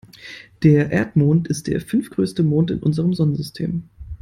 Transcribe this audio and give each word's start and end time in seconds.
Der 0.63 0.89
Erdmond 0.89 1.47
ist 1.47 1.67
der 1.67 1.79
fünftgrößte 1.79 2.41
Mond 2.41 2.71
in 2.71 2.81
unserem 2.81 3.13
Sonnensystem. 3.13 3.83